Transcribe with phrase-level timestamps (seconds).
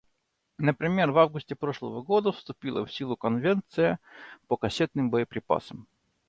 [0.57, 3.99] Например, в августе прошлого года вступила в силу Конвенция
[4.47, 5.85] по кассетным боеприпасам.